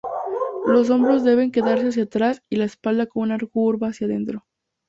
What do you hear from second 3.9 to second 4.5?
dentro.